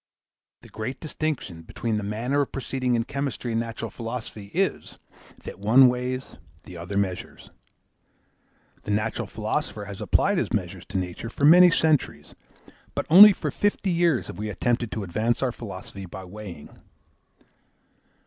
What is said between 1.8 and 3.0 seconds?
the manner of proceeding